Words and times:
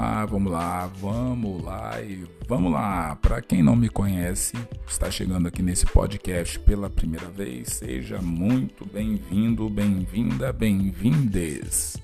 lá, 0.00 0.24
vamos 0.24 0.52
lá, 0.52 0.86
vamos 0.86 1.64
lá 1.64 2.00
e 2.00 2.24
vamos 2.46 2.72
lá. 2.72 3.16
Para 3.16 3.42
quem 3.42 3.64
não 3.64 3.74
me 3.74 3.88
conhece, 3.88 4.56
está 4.86 5.10
chegando 5.10 5.48
aqui 5.48 5.60
nesse 5.60 5.86
podcast 5.86 6.58
pela 6.60 6.88
primeira 6.88 7.28
vez, 7.28 7.68
seja 7.74 8.22
muito 8.22 8.86
bem-vindo, 8.86 9.68
bem-vinda, 9.68 10.52
bem-vindes. 10.52 11.96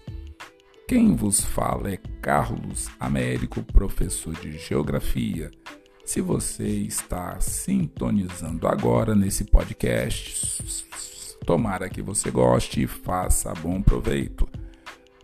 Quem 0.88 1.14
vos 1.14 1.40
fala 1.40 1.90
é 1.90 1.96
Carlos 2.20 2.88
Américo, 2.98 3.62
professor 3.62 4.34
de 4.34 4.58
Geografia. 4.58 5.52
Se 6.04 6.20
você 6.20 6.66
está 6.66 7.38
sintonizando 7.40 8.66
agora 8.66 9.14
nesse 9.14 9.44
podcast, 9.44 10.62
tomara 11.46 11.88
que 11.88 12.02
você 12.02 12.30
goste 12.30 12.82
e 12.82 12.86
faça 12.88 13.54
bom 13.54 13.80
proveito. 13.80 14.48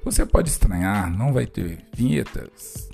Você 0.05 0.25
pode 0.25 0.49
estranhar, 0.49 1.11
não 1.11 1.33
vai 1.33 1.47
ter 1.47 1.85
vinhetas, 1.95 2.89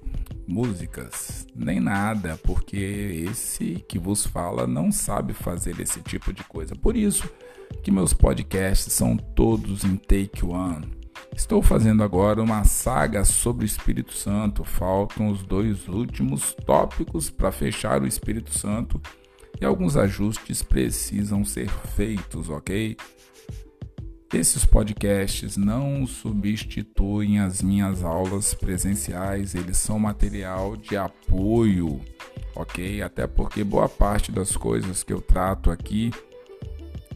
músicas, 0.47 1.47
nem 1.55 1.78
nada, 1.78 2.38
porque 2.42 2.77
esse 2.77 3.84
que 3.88 3.98
vos 3.98 4.27
fala 4.27 4.66
não 4.66 4.91
sabe 4.91 5.33
fazer 5.33 5.78
esse 5.80 6.00
tipo 6.00 6.33
de 6.33 6.42
coisa. 6.45 6.74
Por 6.74 6.97
isso 6.97 7.28
que 7.83 7.91
meus 7.91 8.12
podcasts 8.12 8.92
são 8.92 9.16
todos 9.16 9.84
em 9.84 9.97
take 9.97 10.45
one. 10.45 10.97
Estou 11.34 11.62
fazendo 11.62 12.02
agora 12.02 12.42
uma 12.42 12.64
saga 12.64 13.25
sobre 13.25 13.64
o 13.64 13.66
Espírito 13.66 14.12
Santo. 14.12 14.64
Faltam 14.64 15.28
os 15.28 15.42
dois 15.42 15.86
últimos 15.86 16.55
tópicos 16.64 17.30
para 17.30 17.52
fechar 17.52 18.02
o 18.02 18.06
Espírito 18.06 18.56
Santo 18.56 19.00
e 19.61 19.64
alguns 19.64 19.97
ajustes 19.97 20.62
precisam 20.62 21.45
ser 21.45 21.69
feitos, 21.95 22.48
ok? 22.48 22.97
Esses 24.32 24.64
podcasts 24.64 25.56
não 25.56 26.04
substituem 26.06 27.38
as 27.38 27.62
minhas 27.62 28.02
aulas 28.02 28.55
presenciais, 28.55 29.55
eles 29.55 29.77
são 29.77 30.00
material 30.00 30.77
de 30.77 30.96
apoio, 30.96 32.00
ok? 32.55 33.02
Até 33.02 33.27
porque 33.27 33.62
boa 33.62 33.88
parte 33.88 34.33
das 34.33 34.56
coisas 34.56 35.05
que 35.05 35.12
eu 35.12 35.20
trato 35.20 35.70
aqui 35.70 36.10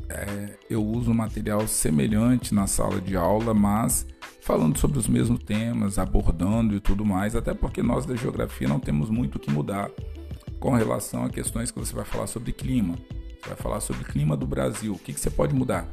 é, 0.08 0.56
eu 0.68 0.84
uso 0.84 1.12
material 1.14 1.66
semelhante 1.66 2.54
na 2.54 2.66
sala 2.66 3.00
de 3.00 3.16
aula, 3.16 3.54
mas 3.54 4.06
falando 4.40 4.78
sobre 4.78 4.98
os 4.98 5.06
mesmos 5.06 5.42
temas, 5.42 5.98
abordando 5.98 6.74
e 6.74 6.80
tudo 6.80 7.04
mais, 7.04 7.36
até 7.36 7.54
porque 7.54 7.82
nós 7.82 8.06
da 8.06 8.16
geografia 8.16 8.68
não 8.68 8.80
temos 8.80 9.08
muito 9.08 9.36
o 9.36 9.38
que 9.38 9.50
mudar 9.50 9.90
com 10.58 10.70
relação 10.70 11.24
a 11.24 11.30
questões 11.30 11.70
que 11.70 11.78
você 11.78 11.94
vai 11.94 12.04
falar 12.04 12.26
sobre 12.26 12.52
clima. 12.52 12.96
Você 13.40 13.48
vai 13.48 13.56
falar 13.56 13.80
sobre 13.80 14.04
clima 14.04 14.36
do 14.36 14.46
Brasil. 14.46 14.92
O 14.92 14.98
que, 14.98 15.12
que 15.12 15.20
você 15.20 15.30
pode 15.30 15.54
mudar? 15.54 15.88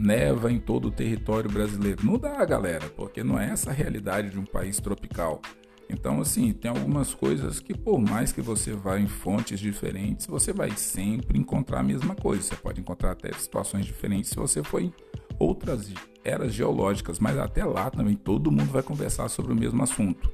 Neva 0.00 0.50
em 0.50 0.58
todo 0.58 0.88
o 0.88 0.90
território 0.90 1.50
brasileiro. 1.50 2.04
Não 2.04 2.18
dá, 2.18 2.42
galera, 2.46 2.88
porque 2.96 3.22
não 3.22 3.38
é 3.38 3.50
essa 3.50 3.68
a 3.68 3.72
realidade 3.72 4.30
de 4.30 4.38
um 4.38 4.46
país 4.46 4.80
tropical. 4.80 5.42
Então, 5.90 6.20
assim, 6.20 6.52
tem 6.52 6.70
algumas 6.70 7.12
coisas 7.12 7.60
que, 7.60 7.76
por 7.76 8.00
mais 8.00 8.32
que 8.32 8.40
você 8.40 8.72
vá 8.72 8.98
em 8.98 9.06
fontes 9.06 9.60
diferentes, 9.60 10.26
você 10.26 10.52
vai 10.52 10.70
sempre 10.70 11.38
encontrar 11.38 11.80
a 11.80 11.82
mesma 11.82 12.14
coisa. 12.14 12.42
Você 12.42 12.56
pode 12.56 12.80
encontrar 12.80 13.10
até 13.10 13.30
situações 13.32 13.84
diferentes 13.84 14.30
se 14.30 14.36
você 14.36 14.62
for 14.62 14.80
em 14.80 14.92
outras 15.38 15.92
eras 16.24 16.54
geológicas, 16.54 17.18
mas 17.18 17.36
até 17.36 17.64
lá 17.64 17.90
também 17.90 18.14
todo 18.14 18.50
mundo 18.50 18.70
vai 18.70 18.82
conversar 18.82 19.28
sobre 19.28 19.52
o 19.52 19.56
mesmo 19.56 19.82
assunto. 19.82 20.32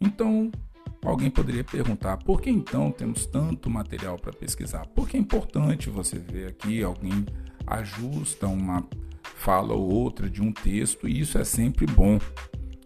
Então, 0.00 0.50
alguém 1.04 1.30
poderia 1.30 1.62
perguntar: 1.62 2.16
por 2.16 2.40
que 2.40 2.50
então 2.50 2.90
temos 2.90 3.26
tanto 3.26 3.70
material 3.70 4.18
para 4.18 4.32
pesquisar? 4.32 4.86
Porque 4.88 5.16
é 5.16 5.20
importante 5.20 5.88
você 5.90 6.18
ver 6.18 6.48
aqui 6.48 6.82
alguém 6.82 7.26
ajusta 7.66 8.46
uma 8.46 8.84
fala 9.22 9.74
ou 9.74 9.92
outra 9.92 10.28
de 10.30 10.40
um 10.40 10.52
texto 10.52 11.08
e 11.08 11.20
isso 11.20 11.38
é 11.38 11.44
sempre 11.44 11.86
bom. 11.86 12.18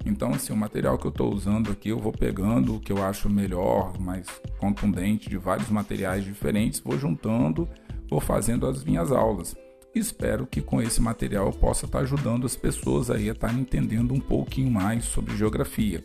Então, 0.05 0.31
assim, 0.31 0.53
o 0.53 0.57
material 0.57 0.97
que 0.97 1.07
eu 1.07 1.11
estou 1.11 1.35
usando 1.35 1.71
aqui, 1.71 1.89
eu 1.89 1.99
vou 1.99 2.13
pegando 2.13 2.77
o 2.77 2.81
que 2.81 2.93
eu 2.93 3.03
acho 3.03 3.29
melhor, 3.29 3.99
mais 3.99 4.28
contundente, 4.59 5.28
de 5.28 5.37
vários 5.37 5.69
materiais 5.69 6.25
diferentes, 6.25 6.78
vou 6.78 6.97
juntando, 6.97 7.69
vou 8.09 8.21
fazendo 8.21 8.67
as 8.67 8.84
minhas 8.84 9.11
aulas. 9.11 9.56
Espero 9.93 10.47
que 10.47 10.61
com 10.61 10.81
esse 10.81 11.00
material 11.00 11.47
eu 11.47 11.53
possa 11.53 11.87
estar 11.87 11.99
tá 11.99 12.05
ajudando 12.05 12.47
as 12.47 12.55
pessoas 12.55 13.11
aí 13.11 13.29
a 13.29 13.33
estar 13.33 13.53
entendendo 13.53 14.15
um 14.15 14.21
pouquinho 14.21 14.71
mais 14.71 15.05
sobre 15.06 15.37
geografia. 15.37 16.05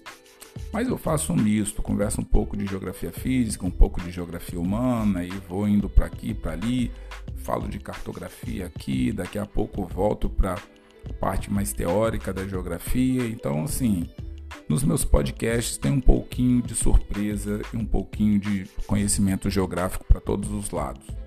Mas 0.72 0.88
eu 0.88 0.98
faço 0.98 1.34
um 1.34 1.36
misto, 1.36 1.82
converso 1.82 2.22
um 2.22 2.24
pouco 2.24 2.56
de 2.56 2.66
geografia 2.66 3.12
física, 3.12 3.66
um 3.66 3.72
pouco 3.72 4.00
de 4.02 4.10
geografia 4.10 4.60
humana 4.60 5.24
e 5.24 5.30
vou 5.30 5.68
indo 5.68 5.90
para 5.90 6.06
aqui, 6.06 6.34
para 6.34 6.54
ali, 6.54 6.92
falo 7.38 7.68
de 7.68 7.80
cartografia 7.80 8.68
aqui, 8.68 9.12
daqui 9.12 9.38
a 9.38 9.46
pouco 9.46 9.86
volto 9.86 10.30
para 10.30 10.54
a 10.54 11.14
parte 11.20 11.52
mais 11.52 11.74
teórica 11.74 12.34
da 12.34 12.48
geografia. 12.48 13.28
Então, 13.28 13.64
assim, 13.64 14.10
nos 14.70 14.84
meus 14.84 15.04
podcasts 15.04 15.78
tem 15.78 15.92
um 15.92 16.02
pouquinho 16.02 16.62
de 16.62 16.76
surpresa 16.76 17.62
e 17.74 17.78
um 17.78 17.86
pouquinho 17.86 18.40
de 18.40 18.66
conhecimento 18.88 19.50
geográfico 19.50 20.06
para 20.06 20.22
todos 20.22 20.50
os 20.52 20.72
lados. 20.72 21.21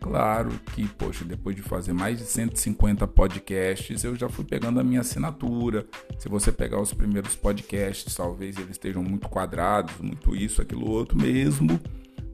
Claro 0.00 0.50
que, 0.74 0.86
poxa, 0.86 1.24
depois 1.24 1.56
de 1.56 1.62
fazer 1.62 1.92
mais 1.92 2.18
de 2.18 2.24
150 2.24 3.06
podcasts, 3.08 4.04
eu 4.04 4.14
já 4.14 4.28
fui 4.28 4.44
pegando 4.44 4.78
a 4.78 4.84
minha 4.84 5.00
assinatura. 5.00 5.86
Se 6.18 6.28
você 6.28 6.52
pegar 6.52 6.80
os 6.80 6.94
primeiros 6.94 7.34
podcasts, 7.34 8.14
talvez 8.14 8.56
eles 8.56 8.70
estejam 8.70 9.02
muito 9.02 9.28
quadrados, 9.28 9.96
muito 9.98 10.36
isso, 10.36 10.62
aquilo 10.62 10.88
outro, 10.88 11.18
mesmo 11.18 11.80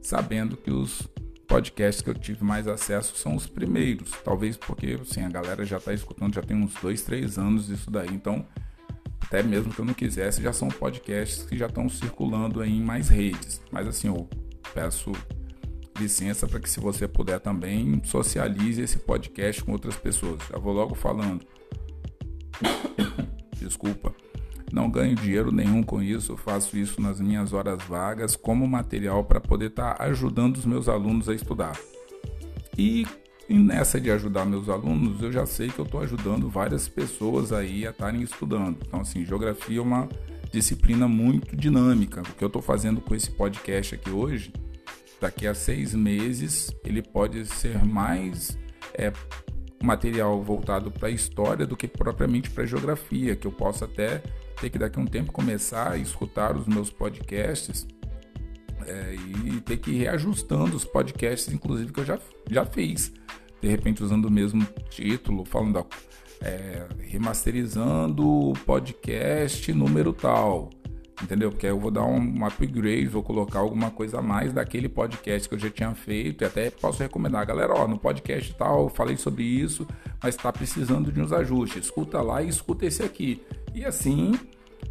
sabendo 0.01 0.55
que 0.55 0.69
os 0.69 1.07
podcasts 1.47 2.03
que 2.03 2.09
eu 2.09 2.13
tive 2.13 2.43
mais 2.43 2.67
acesso 2.67 3.15
são 3.15 3.35
os 3.35 3.47
primeiros. 3.47 4.11
Talvez 4.23 4.55
porque, 4.57 4.99
assim, 5.01 5.21
a 5.21 5.29
galera 5.29 5.65
já 5.65 5.77
está 5.77 5.93
escutando, 5.93 6.35
já 6.35 6.41
tem 6.41 6.55
uns 6.55 6.73
dois, 6.75 7.01
três 7.01 7.37
anos 7.37 7.69
isso 7.69 7.89
daí. 7.89 8.09
Então, 8.11 8.45
até 9.21 9.41
mesmo 9.41 9.73
que 9.73 9.79
eu 9.79 9.85
não 9.85 9.93
quisesse, 9.93 10.41
já 10.41 10.53
são 10.53 10.67
podcasts 10.67 11.43
que 11.43 11.57
já 11.57 11.65
estão 11.65 11.89
circulando 11.89 12.63
em 12.63 12.81
mais 12.81 13.09
redes. 13.09 13.59
Mas, 13.71 13.87
assim, 13.87 14.07
eu 14.07 14.29
peço 14.73 15.11
licença 15.97 16.47
para 16.47 16.59
que 16.59 16.69
se 16.69 16.79
você 16.79 17.07
puder 17.07 17.39
também 17.39 18.01
socialize 18.03 18.81
esse 18.81 18.99
podcast 18.99 19.63
com 19.63 19.71
outras 19.71 19.95
pessoas. 19.95 20.41
Já 20.49 20.57
vou 20.57 20.73
logo 20.73 20.95
falando. 20.95 21.45
Desculpa. 23.57 24.13
Não 24.71 24.89
ganho 24.89 25.15
dinheiro 25.15 25.51
nenhum 25.51 25.81
com 25.83 26.01
isso, 26.01 26.35
faço 26.35 26.77
isso 26.77 26.99
nas 26.99 27.21
minhas 27.21 27.53
horas 27.53 27.81
vagas 27.83 28.35
como 28.35 28.67
material 28.67 29.23
para 29.23 29.39
poder 29.39 29.67
estar 29.67 29.93
tá 29.93 30.03
ajudando 30.03 30.57
os 30.57 30.65
meus 30.65 30.89
alunos 30.89 31.29
a 31.29 31.33
estudar. 31.33 31.79
E, 32.77 33.07
e 33.47 33.57
nessa 33.57 34.01
de 34.01 34.11
ajudar 34.11 34.43
meus 34.43 34.67
alunos, 34.67 35.21
eu 35.21 35.31
já 35.31 35.45
sei 35.45 35.69
que 35.69 35.79
eu 35.79 35.85
estou 35.85 36.01
ajudando 36.01 36.49
várias 36.49 36.89
pessoas 36.89 37.53
aí 37.53 37.87
a 37.87 37.91
estarem 37.91 38.21
estudando. 38.21 38.77
Então, 38.85 38.99
assim, 38.99 39.23
geografia 39.23 39.77
é 39.77 39.81
uma 39.81 40.09
disciplina 40.51 41.07
muito 41.07 41.55
dinâmica. 41.55 42.21
O 42.21 42.33
que 42.33 42.43
eu 42.43 42.47
estou 42.47 42.61
fazendo 42.61 42.99
com 42.99 43.15
esse 43.15 43.31
podcast 43.31 43.95
aqui 43.95 44.09
hoje 44.09 44.51
daqui 45.19 45.47
a 45.47 45.53
seis 45.53 45.93
meses 45.93 46.75
ele 46.83 47.01
pode 47.01 47.45
ser 47.45 47.83
mais 47.85 48.57
é, 48.93 49.11
material 49.83 50.41
voltado 50.41 50.91
para 50.91 51.07
a 51.07 51.11
história 51.11 51.65
do 51.65 51.75
que 51.77 51.87
propriamente 51.87 52.49
para 52.49 52.63
a 52.63 52.67
geografia, 52.67 53.35
que 53.35 53.47
eu 53.47 53.51
posso 53.51 53.83
até 53.83 54.21
ter 54.59 54.69
que 54.69 54.79
daqui 54.79 54.99
a 54.99 55.01
um 55.01 55.05
tempo 55.05 55.31
começar 55.31 55.91
a 55.91 55.97
escutar 55.97 56.55
os 56.55 56.65
meus 56.65 56.89
podcasts 56.89 57.87
é, 58.87 59.15
e 59.45 59.61
ter 59.61 59.77
que 59.77 59.91
ir 59.91 59.97
reajustando 59.99 60.75
os 60.75 60.85
podcasts, 60.85 61.53
inclusive 61.53 61.91
que 61.91 61.99
eu 61.99 62.05
já, 62.05 62.19
já 62.49 62.65
fiz, 62.65 63.13
de 63.61 63.67
repente 63.67 64.03
usando 64.03 64.25
o 64.25 64.31
mesmo 64.31 64.65
título, 64.89 65.45
falando 65.45 65.73
da, 65.73 65.85
é, 66.41 66.85
remasterizando 66.99 68.27
o 68.27 68.53
podcast 68.65 69.71
número 69.73 70.13
tal 70.13 70.69
entendeu? 71.21 71.51
Porque 71.51 71.67
eu 71.67 71.79
vou 71.79 71.91
dar 71.91 72.03
um, 72.03 72.19
um, 72.19 72.45
upgrade, 72.45 73.07
vou 73.07 73.23
colocar 73.23 73.59
alguma 73.59 73.91
coisa 73.91 74.19
a 74.19 74.21
mais 74.21 74.53
daquele 74.53 74.89
podcast 74.89 75.47
que 75.47 75.55
eu 75.55 75.59
já 75.59 75.69
tinha 75.69 75.93
feito 75.95 76.43
e 76.43 76.45
até 76.45 76.69
posso 76.69 77.01
recomendar, 77.01 77.45
galera, 77.45 77.73
ó, 77.73 77.87
no 77.87 77.97
podcast 77.97 78.53
tal, 78.55 78.83
eu 78.83 78.89
falei 78.89 79.17
sobre 79.17 79.43
isso, 79.43 79.87
mas 80.21 80.35
está 80.35 80.51
precisando 80.51 81.11
de 81.11 81.21
uns 81.21 81.31
ajustes. 81.31 81.85
Escuta 81.85 82.21
lá 82.21 82.41
e 82.41 82.49
escuta 82.49 82.85
esse 82.85 83.03
aqui. 83.03 83.41
E 83.73 83.85
assim 83.85 84.33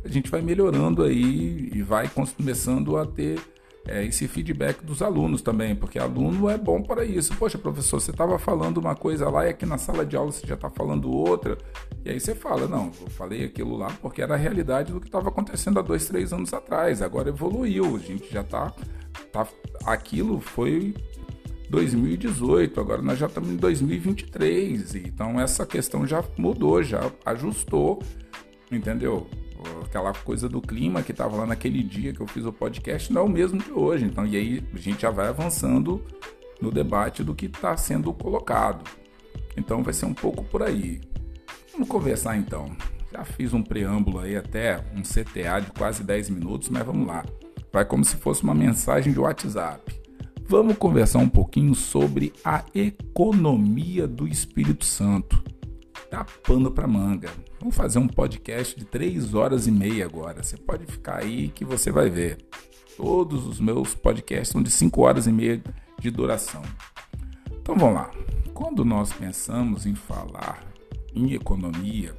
a 0.05 0.09
gente 0.09 0.31
vai 0.31 0.43
melhorando 0.43 1.03
aí 1.03 1.71
e 1.73 1.83
vai 1.83 2.09
começando 2.09 2.97
a 2.97 3.07
ter 3.07 3.41
é, 3.87 4.05
esse 4.05 4.27
feedback 4.27 4.83
dos 4.83 5.03
alunos 5.03 5.43
também, 5.43 5.75
porque 5.75 5.99
aluno 5.99 6.49
é 6.49 6.57
bom 6.57 6.83
para 6.83 7.05
isso. 7.05 7.35
Poxa, 7.37 7.59
professor, 7.59 8.01
você 8.01 8.11
estava 8.11 8.39
falando 8.39 8.79
uma 8.79 8.95
coisa 8.95 9.29
lá 9.29 9.47
e 9.47 9.51
aqui 9.51 9.67
na 9.67 9.77
sala 9.77 10.07
de 10.07 10.17
aula 10.17 10.33
você 10.33 10.47
já 10.47 10.55
está 10.55 10.71
falando 10.71 11.11
outra. 11.11 11.59
E 12.05 12.11
aí 12.11 12.19
você 12.19 12.35
fala, 12.35 12.67
não, 12.67 12.91
eu 13.01 13.11
falei 13.11 13.45
aquilo 13.45 13.77
lá 13.77 13.93
porque 14.01 14.23
era 14.23 14.35
a 14.35 14.39
realidade 14.39 14.93
do 14.93 15.01
que 15.01 15.09
estava 15.09 15.29
acontecendo 15.29 15.79
há 15.79 15.83
dois, 15.83 16.07
três 16.07 16.33
anos 16.33 16.53
atrás. 16.55 17.03
Agora 17.03 17.29
evoluiu, 17.29 17.97
a 17.97 17.99
gente 17.99 18.33
já 18.33 18.41
está. 18.41 18.73
Tá, 19.31 19.47
aquilo 19.85 20.41
foi 20.41 20.95
2018, 21.69 22.81
agora 22.81 23.03
nós 23.03 23.19
já 23.19 23.27
estamos 23.27 23.51
em 23.51 23.57
2023. 23.57 24.95
Então 24.95 25.39
essa 25.39 25.67
questão 25.67 26.07
já 26.07 26.25
mudou, 26.39 26.83
já 26.83 27.11
ajustou, 27.27 28.03
entendeu? 28.73 29.27
Aquela 29.85 30.13
coisa 30.13 30.49
do 30.49 30.61
clima 30.61 31.03
que 31.03 31.13
estava 31.13 31.37
lá 31.37 31.47
naquele 31.47 31.83
dia 31.83 32.13
que 32.13 32.21
eu 32.21 32.27
fiz 32.27 32.45
o 32.45 32.53
podcast 32.53 33.13
não 33.13 33.23
é 33.23 33.25
o 33.25 33.29
mesmo 33.29 33.59
de 33.59 33.73
hoje. 33.73 34.05
Então, 34.05 34.27
e 34.27 34.37
aí 34.37 34.65
a 34.73 34.79
gente 34.79 35.03
já 35.03 35.11
vai 35.11 35.29
avançando 35.29 36.05
no 36.61 36.71
debate 36.71 37.23
do 37.23 37.35
que 37.35 37.47
está 37.47 37.77
sendo 37.77 38.13
colocado. 38.13 38.89
Então 39.57 39.83
vai 39.83 39.93
ser 39.93 40.07
um 40.07 40.15
pouco 40.15 40.45
por 40.45 40.63
aí. 40.63 41.01
Vamos 41.73 41.89
conversar 41.89 42.37
então. 42.37 42.75
Já 43.13 43.25
fiz 43.25 43.53
um 43.53 43.63
preâmbulo 43.63 44.19
aí 44.19 44.37
até 44.37 44.85
um 44.95 45.03
CTA 45.03 45.61
de 45.61 45.71
quase 45.73 46.03
10 46.03 46.31
minutos, 46.31 46.69
mas 46.69 46.85
vamos 46.85 47.07
lá. 47.07 47.25
Vai 47.73 47.85
como 47.85 48.05
se 48.05 48.17
fosse 48.17 48.43
uma 48.43 48.55
mensagem 48.55 49.13
de 49.13 49.21
WhatsApp. 49.21 50.03
Vamos 50.47 50.77
conversar 50.77 51.21
um 51.21 51.29
pouquinho 51.29 51.75
sobre 51.75 52.33
a 52.45 52.65
economia 52.75 54.07
do 54.07 54.27
Espírito 54.29 54.85
Santo. 54.85 55.43
Tá 56.15 56.25
pano 56.45 56.71
para 56.71 56.87
manga. 56.87 57.29
Vamos 57.59 57.75
fazer 57.75 57.99
um 57.99 58.07
podcast 58.07 58.79
de 58.79 58.85
3 58.85 59.35
horas 59.35 59.67
e 59.67 59.73
meia 59.73 60.05
agora. 60.05 60.45
Você 60.45 60.57
pode 60.57 60.87
ficar 60.87 61.17
aí 61.17 61.49
que 61.49 61.65
você 61.65 61.91
vai 61.91 62.09
ver. 62.09 62.39
Todos 62.97 63.45
os 63.49 63.59
meus 63.59 63.97
podcasts 63.97 64.51
são 64.51 64.63
de 64.63 64.71
5 64.71 65.03
horas 65.03 65.27
e 65.27 65.33
meia 65.33 65.61
de 65.99 66.11
duração. 66.13 66.63
Então 67.51 67.75
vamos 67.75 67.97
lá. 67.97 68.13
Quando 68.53 68.85
nós 68.85 69.13
pensamos 69.13 69.87
em 69.87 69.97
falar 69.97 70.65
em 71.13 71.33
economia, 71.33 72.17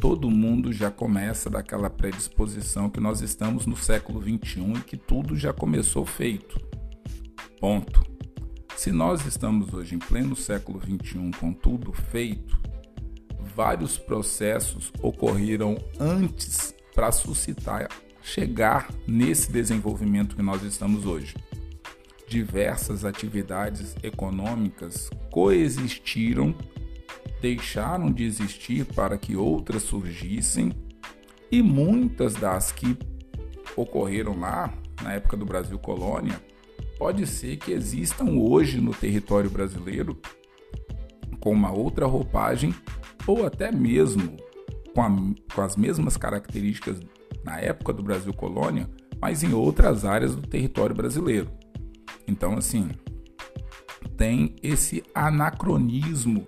todo 0.00 0.28
mundo 0.28 0.72
já 0.72 0.90
começa 0.90 1.48
daquela 1.48 1.88
predisposição 1.88 2.90
que 2.90 2.98
nós 2.98 3.20
estamos 3.20 3.66
no 3.66 3.76
século 3.76 4.18
21 4.18 4.78
e 4.78 4.80
que 4.80 4.96
tudo 4.96 5.36
já 5.36 5.52
começou 5.52 6.04
feito. 6.04 6.58
Ponto. 7.60 8.07
Se 8.78 8.92
nós 8.92 9.26
estamos 9.26 9.74
hoje 9.74 9.96
em 9.96 9.98
pleno 9.98 10.36
século 10.36 10.78
21 10.78 11.32
com 11.32 11.52
tudo 11.52 11.92
feito, 11.92 12.56
vários 13.52 13.98
processos 13.98 14.92
ocorreram 15.02 15.76
antes 15.98 16.72
para 16.94 17.10
suscitar, 17.10 17.88
chegar 18.22 18.88
nesse 19.04 19.50
desenvolvimento 19.50 20.36
que 20.36 20.42
nós 20.42 20.62
estamos 20.62 21.06
hoje. 21.06 21.34
Diversas 22.28 23.04
atividades 23.04 23.96
econômicas 24.00 25.10
coexistiram, 25.32 26.54
deixaram 27.42 28.12
de 28.12 28.22
existir 28.22 28.84
para 28.84 29.18
que 29.18 29.34
outras 29.34 29.82
surgissem, 29.82 30.70
e 31.50 31.60
muitas 31.60 32.34
das 32.34 32.70
que 32.70 32.96
ocorreram 33.74 34.38
lá, 34.38 34.72
na 35.02 35.14
época 35.14 35.36
do 35.36 35.44
Brasil 35.44 35.80
colônia, 35.80 36.40
pode 36.98 37.26
ser 37.26 37.56
que 37.56 37.70
existam 37.70 38.24
hoje 38.32 38.80
no 38.80 38.92
território 38.92 39.48
brasileiro 39.48 40.20
com 41.40 41.52
uma 41.52 41.72
outra 41.72 42.06
roupagem 42.06 42.74
ou 43.26 43.46
até 43.46 43.70
mesmo 43.70 44.36
com, 44.94 45.02
a, 45.02 45.10
com 45.54 45.62
as 45.62 45.76
mesmas 45.76 46.16
características 46.16 47.00
na 47.44 47.58
época 47.60 47.92
do 47.92 48.02
Brasil 48.02 48.34
colônia, 48.34 48.90
mas 49.20 49.42
em 49.42 49.54
outras 49.54 50.04
áreas 50.04 50.34
do 50.34 50.42
território 50.42 50.94
brasileiro. 50.94 51.48
Então, 52.26 52.54
assim, 52.54 52.90
tem 54.16 54.56
esse 54.62 55.02
anacronismo 55.14 56.46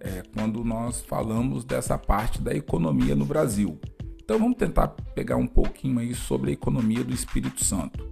é, 0.00 0.22
quando 0.34 0.64
nós 0.64 1.00
falamos 1.00 1.64
dessa 1.64 1.96
parte 1.96 2.42
da 2.42 2.52
economia 2.54 3.14
no 3.14 3.24
Brasil. 3.24 3.78
Então, 4.22 4.38
vamos 4.38 4.56
tentar 4.56 4.88
pegar 5.14 5.36
um 5.36 5.46
pouquinho 5.46 6.00
aí 6.00 6.14
sobre 6.14 6.50
a 6.50 6.54
economia 6.54 7.04
do 7.04 7.14
Espírito 7.14 7.64
Santo. 7.64 8.10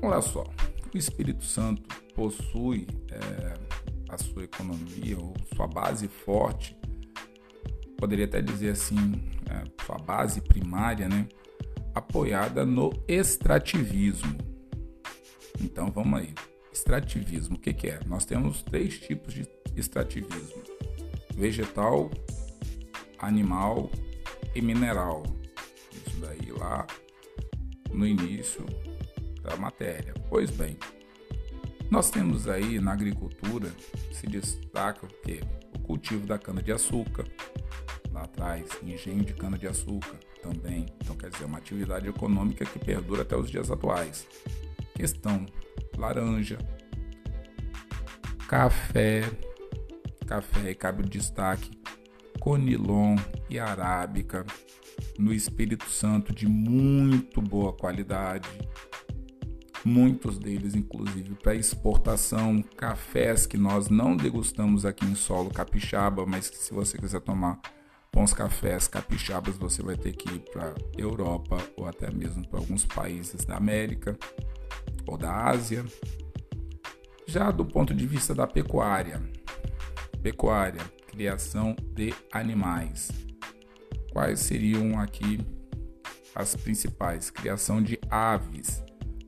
Olha 0.00 0.20
só, 0.20 0.44
o 0.94 0.98
Espírito 0.98 1.44
Santo 1.44 1.82
possui 2.14 2.86
é, 3.10 3.54
a 4.08 4.18
sua 4.18 4.44
economia 4.44 5.18
ou 5.18 5.34
sua 5.54 5.66
base 5.66 6.06
forte, 6.06 6.76
poderia 7.96 8.26
até 8.26 8.42
dizer 8.42 8.70
assim, 8.70 9.14
é, 9.48 9.84
sua 9.84 9.96
base 9.98 10.40
primária, 10.40 11.08
né, 11.08 11.26
apoiada 11.94 12.64
no 12.64 12.92
extrativismo. 13.08 14.36
Então 15.60 15.90
vamos 15.90 16.20
aí. 16.20 16.34
Extrativismo, 16.72 17.56
o 17.56 17.58
que, 17.58 17.72
que 17.72 17.88
é? 17.88 18.00
Nós 18.06 18.24
temos 18.24 18.62
três 18.62 18.98
tipos 18.98 19.34
de 19.34 19.46
extrativismo: 19.76 20.62
vegetal, 21.34 22.10
animal 23.18 23.90
e 24.54 24.62
mineral. 24.62 25.22
Isso 25.92 26.16
daí 26.18 26.50
lá 26.50 26.86
no 27.92 28.06
início 28.06 28.64
da 29.42 29.56
matéria. 29.56 30.14
Pois 30.28 30.50
bem, 30.50 30.76
nós 31.90 32.10
temos 32.10 32.48
aí 32.48 32.80
na 32.80 32.92
agricultura 32.92 33.70
se 34.12 34.26
destaca 34.26 35.06
o 35.06 35.08
que? 35.08 35.40
O 35.74 35.78
cultivo 35.80 36.26
da 36.26 36.38
cana-de-açúcar, 36.38 37.26
lá 38.12 38.22
atrás, 38.22 38.66
engenho 38.82 39.24
de 39.24 39.34
cana-de-açúcar 39.34 40.18
também. 40.42 40.86
Então, 41.02 41.16
quer 41.16 41.30
dizer, 41.30 41.44
uma 41.44 41.58
atividade 41.58 42.08
econômica 42.08 42.64
que 42.64 42.78
perdura 42.78 43.22
até 43.22 43.36
os 43.36 43.50
dias 43.50 43.70
atuais 43.70 44.26
questão 44.94 45.46
laranja, 45.96 46.58
café, 48.48 49.22
café 50.26 50.70
e 50.70 50.74
cabe 50.74 51.02
o 51.02 51.08
destaque, 51.08 51.70
conilon 52.38 53.16
e 53.50 53.58
arábica, 53.58 54.44
no 55.18 55.32
Espírito 55.32 55.88
Santo 55.90 56.32
de 56.32 56.46
muito 56.46 57.40
boa 57.40 57.72
qualidade, 57.72 58.48
muitos 59.84 60.38
deles 60.38 60.74
inclusive 60.74 61.34
para 61.34 61.54
exportação, 61.54 62.62
cafés 62.76 63.46
que 63.46 63.56
nós 63.56 63.88
não 63.88 64.16
degustamos 64.16 64.84
aqui 64.84 65.04
em 65.04 65.14
solo 65.14 65.50
capixaba, 65.50 66.24
mas 66.26 66.48
que 66.48 66.56
se 66.56 66.72
você 66.72 66.98
quiser 66.98 67.20
tomar 67.20 67.60
bons 68.14 68.34
cafés 68.34 68.86
capixabas, 68.86 69.56
você 69.56 69.82
vai 69.82 69.96
ter 69.96 70.12
que 70.12 70.28
ir 70.34 70.40
para 70.52 70.74
Europa 70.96 71.56
ou 71.76 71.86
até 71.86 72.10
mesmo 72.10 72.46
para 72.46 72.58
alguns 72.58 72.84
países 72.84 73.44
da 73.44 73.56
América 73.56 74.16
ou 75.06 75.16
da 75.16 75.46
Ásia. 75.46 75.84
Já 77.26 77.50
do 77.50 77.64
ponto 77.64 77.94
de 77.94 78.06
vista 78.06 78.34
da 78.34 78.46
pecuária, 78.46 79.22
pecuária, 80.22 80.82
criação 81.08 81.74
de 81.94 82.14
animais. 82.30 83.10
Quais 84.12 84.40
seriam 84.40 85.00
aqui 85.00 85.40
as 86.34 86.54
principais? 86.54 87.30
Criação 87.30 87.82
de 87.82 87.98
aves. 88.10 88.82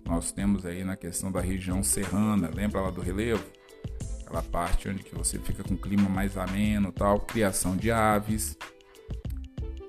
Nós 0.06 0.30
temos 0.32 0.66
aí 0.66 0.84
na 0.84 0.96
questão 0.96 1.32
da 1.32 1.40
região 1.40 1.82
serrana, 1.82 2.50
lembra 2.54 2.80
lá 2.80 2.90
do 2.90 3.00
relevo? 3.00 3.44
Aquela 4.20 4.42
parte 4.42 4.88
onde 4.88 5.02
que 5.02 5.14
você 5.14 5.38
fica 5.38 5.62
com 5.62 5.76
clima 5.76 6.08
mais 6.08 6.36
ameno, 6.36 6.92
tal, 6.92 7.20
criação 7.20 7.76
de 7.76 7.90
aves, 7.90 8.56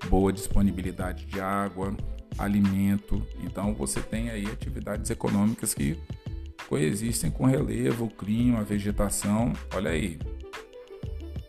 boa 0.09 0.31
disponibilidade 0.31 1.25
de 1.25 1.39
água, 1.39 1.95
alimento. 2.37 3.25
Então 3.43 3.73
você 3.73 4.01
tem 4.01 4.29
aí 4.29 4.45
atividades 4.45 5.09
econômicas 5.09 5.73
que 5.73 5.99
coexistem 6.67 7.29
com 7.31 7.45
relevo, 7.45 8.09
clima, 8.09 8.63
vegetação. 8.63 9.53
Olha 9.73 9.91
aí. 9.91 10.19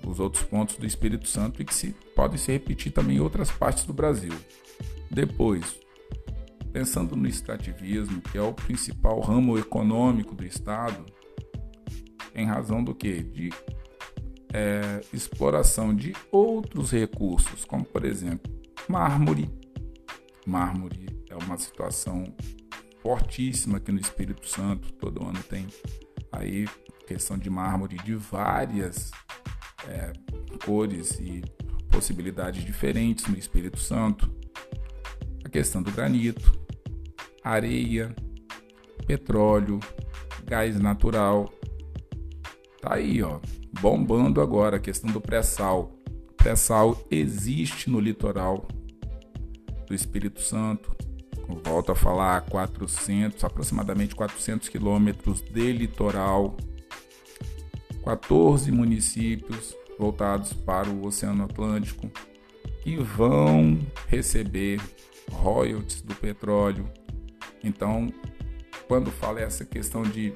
Os 0.04 0.20
outros 0.20 0.44
pontos 0.44 0.76
do 0.76 0.86
Espírito 0.86 1.26
Santo 1.26 1.60
e 1.60 1.64
que 1.64 1.74
se, 1.74 1.94
podem 2.14 2.38
se 2.38 2.52
repetir 2.52 2.92
também 2.92 3.16
em 3.16 3.20
outras 3.20 3.50
partes 3.50 3.84
do 3.84 3.92
Brasil. 3.92 4.32
Depois, 5.10 5.78
pensando 6.76 7.16
no 7.16 7.26
extrativismo, 7.26 8.20
que 8.20 8.36
é 8.36 8.42
o 8.42 8.52
principal 8.52 9.18
ramo 9.20 9.58
econômico 9.58 10.34
do 10.34 10.44
Estado, 10.44 11.06
em 12.34 12.44
razão 12.44 12.84
do 12.84 12.94
que? 12.94 13.22
De 13.22 13.50
é, 14.52 15.00
exploração 15.10 15.94
de 15.94 16.14
outros 16.30 16.90
recursos, 16.90 17.64
como 17.64 17.82
por 17.82 18.04
exemplo 18.04 18.52
mármore, 18.86 19.50
mármore 20.46 21.06
é 21.30 21.34
uma 21.34 21.56
situação 21.56 22.24
fortíssima 23.02 23.78
aqui 23.78 23.90
no 23.90 23.98
Espírito 23.98 24.46
Santo. 24.46 24.92
Todo 24.92 25.26
ano 25.26 25.42
tem 25.44 25.66
aí 26.30 26.68
questão 27.06 27.38
de 27.38 27.48
mármore 27.48 27.96
de 28.04 28.14
várias 28.14 29.10
é, 29.88 30.12
cores 30.62 31.18
e 31.20 31.42
possibilidades 31.90 32.62
diferentes 32.62 33.26
no 33.28 33.38
Espírito 33.38 33.78
Santo. 33.78 34.30
A 35.42 35.48
questão 35.48 35.82
do 35.82 35.90
granito, 35.90 36.65
areia, 37.46 38.14
petróleo, 39.06 39.78
gás 40.44 40.78
natural. 40.80 41.52
Tá 42.80 42.94
aí, 42.94 43.22
ó, 43.22 43.38
bombando 43.80 44.40
agora 44.40 44.76
a 44.76 44.80
questão 44.80 45.10
do 45.10 45.20
pré-sal. 45.20 45.92
Pré-sal 46.36 46.98
existe 47.10 47.88
no 47.88 48.00
litoral 48.00 48.66
do 49.86 49.94
Espírito 49.94 50.40
Santo. 50.40 50.94
Volto 51.64 51.92
a 51.92 51.94
falar, 51.94 52.40
400, 52.42 53.44
aproximadamente 53.44 54.16
400 54.16 54.68
quilômetros 54.68 55.40
de 55.40 55.72
litoral, 55.72 56.56
14 58.04 58.72
municípios 58.72 59.76
voltados 59.96 60.52
para 60.52 60.88
o 60.90 61.06
Oceano 61.06 61.44
Atlântico 61.44 62.10
que 62.82 62.96
vão 62.96 63.78
receber 64.08 64.80
royalties 65.30 66.02
do 66.02 66.14
petróleo. 66.16 66.88
Então, 67.66 68.12
quando 68.86 69.10
fala 69.10 69.40
essa 69.40 69.64
questão 69.64 70.02
de 70.02 70.32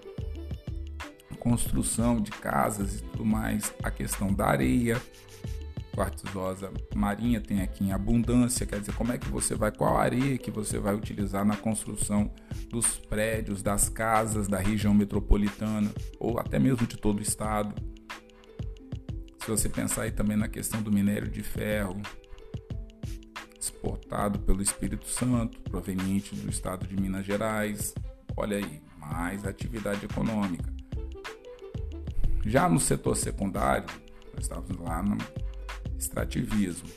construção 1.38 2.20
de 2.20 2.32
casas 2.32 2.96
e 2.99 3.02
tudo 3.04 3.25
mais, 3.25 3.72
a 3.82 3.90
questão 3.90 4.32
da 4.32 4.46
areia, 4.46 5.00
quartzosa 5.94 6.72
marinha 6.94 7.40
tem 7.40 7.62
aqui 7.62 7.84
em 7.84 7.92
abundância, 7.92 8.66
quer 8.66 8.80
dizer, 8.80 8.94
como 8.94 9.12
é 9.12 9.18
que 9.18 9.28
você 9.28 9.54
vai, 9.54 9.70
qual 9.70 9.96
areia 9.96 10.37
que 10.37 10.50
você 10.50 10.78
vai 10.78 10.94
utilizar 10.94 11.44
na 11.44 11.56
construção 11.56 12.30
dos 12.68 12.99
prédios, 12.99 13.62
das 13.62 13.88
casas 13.88 14.49
da 14.49 14.58
região 14.58 14.92
metropolitana 14.92 15.90
ou 16.18 16.38
até 16.38 16.58
mesmo 16.58 16.84
de 16.84 16.96
todo 16.96 17.20
o 17.20 17.22
estado. 17.22 17.75
Se 19.38 19.49
você 19.49 19.68
pensar 19.68 20.02
aí 20.02 20.10
também 20.10 20.37
na 20.37 20.49
questão 20.49 20.82
do 20.82 20.92
minério 20.92 21.28
de 21.28 21.42
ferro, 21.42 21.96
exportado 23.80 24.38
pelo 24.40 24.60
Espírito 24.60 25.08
Santo, 25.08 25.58
proveniente 25.62 26.37
do 26.37 26.50
estado 26.50 26.87
de 26.87 27.00
Minas 27.00 27.25
Gerais. 27.25 27.94
Olha 28.37 28.58
aí, 28.58 28.82
mais 28.99 29.46
atividade 29.46 30.04
econômica. 30.04 30.70
Já 32.44 32.68
no 32.68 32.78
setor 32.78 33.16
secundário, 33.16 33.87
nós 34.34 34.44
estávamos 34.44 34.76
lá 34.78 35.02
no 35.02 35.16
extrativismo, 35.99 36.88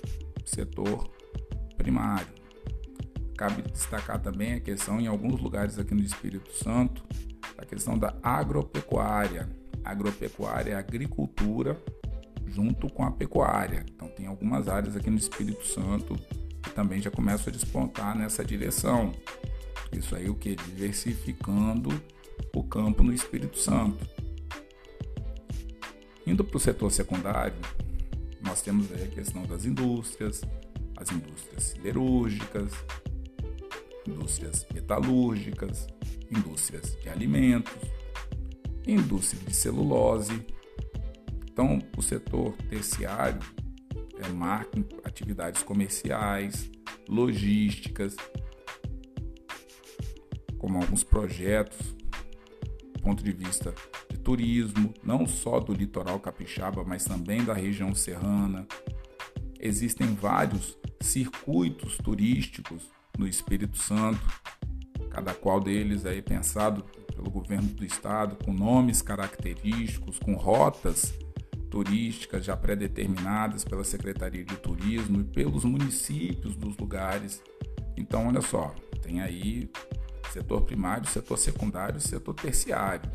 setor 0.45 1.09
primário. 1.77 2.27
Cabe 3.37 3.61
destacar 3.61 4.21
também 4.21 4.53
a 4.53 4.59
questão, 4.59 4.99
em 4.99 5.07
alguns 5.07 5.39
lugares 5.41 5.79
aqui 5.79 5.95
no 5.95 6.03
Espírito 6.03 6.51
Santo, 6.53 7.03
a 7.57 7.65
questão 7.65 7.97
da 7.97 8.13
agropecuária. 8.21 9.49
Agropecuária 9.83 10.73
é 10.73 10.75
agricultura 10.75 11.81
junto 12.47 12.91
com 12.91 13.03
a 13.03 13.11
pecuária. 13.11 13.85
Então, 13.93 14.07
tem 14.09 14.27
algumas 14.27 14.67
áreas 14.67 14.95
aqui 14.95 15.09
no 15.09 15.17
Espírito 15.17 15.65
Santo 15.65 16.15
também 16.71 17.01
já 17.01 17.11
começam 17.11 17.51
a 17.51 17.55
despontar 17.55 18.17
nessa 18.17 18.43
direção. 18.43 19.11
Isso 19.91 20.15
aí 20.15 20.29
o 20.29 20.35
que? 20.35 20.55
Diversificando 20.55 21.89
o 22.55 22.63
campo 22.63 23.03
no 23.03 23.13
Espírito 23.13 23.57
Santo. 23.59 24.07
Indo 26.25 26.43
para 26.43 26.57
o 26.57 26.59
setor 26.59 26.91
secundário, 26.91 27.55
nós 28.41 28.61
temos 28.61 28.91
aí 28.91 29.03
a 29.03 29.07
questão 29.07 29.43
das 29.43 29.65
indústrias, 29.65 30.41
as 30.97 31.11
indústrias 31.11 31.63
siderúrgicas, 31.63 32.71
indústrias 34.07 34.65
metalúrgicas, 34.73 35.87
indústrias 36.29 36.97
de 37.01 37.09
alimentos, 37.09 37.73
indústria 38.87 39.41
de 39.45 39.55
celulose. 39.55 40.45
Então, 41.51 41.79
o 41.95 42.01
setor 42.01 42.53
terciário 42.69 43.41
é 44.17 44.27
marca 44.29 44.79
atividades 45.13 45.61
comerciais, 45.61 46.71
logísticas, 47.07 48.15
como 50.57 50.79
alguns 50.79 51.03
projetos, 51.03 51.95
do 52.93 52.99
ponto 53.01 53.23
de 53.23 53.31
vista 53.31 53.73
de 54.09 54.17
turismo, 54.17 54.91
não 55.03 55.27
só 55.27 55.59
do 55.59 55.71
litoral 55.71 56.19
capixaba, 56.19 56.83
mas 56.83 57.05
também 57.05 57.43
da 57.43 57.53
região 57.53 57.93
serrana. 57.93 58.65
Existem 59.59 60.15
vários 60.15 60.77
circuitos 60.99 61.97
turísticos 61.97 62.89
no 63.17 63.27
Espírito 63.27 63.77
Santo, 63.77 64.21
cada 65.11 65.33
qual 65.33 65.59
deles 65.59 66.05
aí 66.05 66.23
pensado 66.23 66.83
pelo 67.15 67.29
governo 67.29 67.67
do 67.69 67.85
estado, 67.85 68.43
com 68.43 68.51
nomes 68.51 69.01
característicos, 69.01 70.17
com 70.17 70.33
rotas 70.33 71.13
turísticas 71.73 72.45
já 72.45 72.55
pré-determinadas 72.55 73.63
pela 73.63 73.83
Secretaria 73.83 74.45
de 74.45 74.55
Turismo 74.57 75.21
e 75.21 75.23
pelos 75.23 75.65
municípios 75.65 76.55
dos 76.55 76.77
lugares. 76.77 77.41
Então, 77.97 78.27
olha 78.27 78.41
só, 78.41 78.75
tem 79.01 79.21
aí 79.21 79.71
setor 80.31 80.61
primário, 80.61 81.07
setor 81.07 81.35
secundário, 81.35 81.99
setor 81.99 82.35
terciário. 82.35 83.11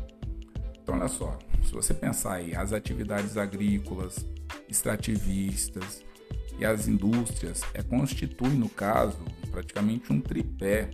Então, 0.83 0.95
olha 0.95 1.07
só, 1.07 1.39
se 1.63 1.71
você 1.71 1.93
pensar 1.93 2.33
aí 2.33 2.53
as 2.53 2.73
atividades 2.73 3.37
agrícolas, 3.37 4.25
extrativistas 4.67 6.03
e 6.59 6.65
as 6.65 6.85
indústrias, 6.89 7.61
é 7.73 7.81
constitui 7.81 8.49
no 8.49 8.67
caso 8.67 9.19
praticamente 9.51 10.11
um 10.11 10.19
tripé 10.19 10.91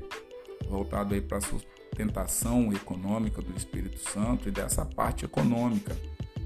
voltado 0.70 1.16
aí 1.16 1.22
para 1.22 1.40
a 1.40 1.42
sustentação 1.42 2.72
econômica 2.72 3.42
do 3.42 3.58
Espírito 3.58 3.98
Santo 4.12 4.50
e 4.50 4.52
dessa 4.52 4.86
parte 4.86 5.26
econômica 5.26 5.96